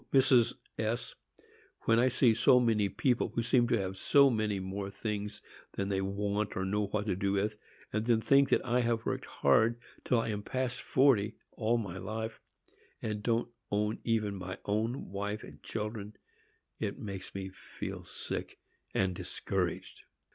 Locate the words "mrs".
0.11-0.55